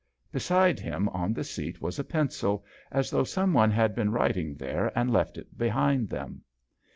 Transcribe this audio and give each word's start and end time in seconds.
Beside 0.31 0.79
him 0.79 1.07
on 1.09 1.31
the 1.31 1.43
seat 1.43 1.79
was 1.79 1.99
a 1.99 2.03
pencil, 2.03 2.65
as 2.89 3.11
though 3.11 3.23
some 3.23 3.53
one 3.53 3.69
had 3.69 3.93
been 3.93 4.09
writing 4.11 4.55
there 4.55 4.91
and 4.97 5.13
left 5.13 5.37
it 5.37 5.55
behind 5.59 6.09
them. 6.09 6.41